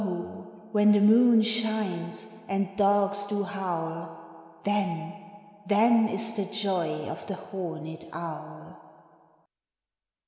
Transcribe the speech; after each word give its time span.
0, 0.03 0.67
when 0.71 0.93
the 0.93 0.99
moon 0.99 1.43
shines, 1.43 2.39
and 2.49 2.75
dogs 2.75 3.27
do 3.27 3.43
howl, 3.43 4.57
Then, 4.65 5.13
then, 5.67 6.07
is 6.09 6.35
the 6.35 6.45
joy 6.45 7.07
of 7.07 7.27
the 7.27 7.35
horned 7.35 8.07
owl! 8.11 8.81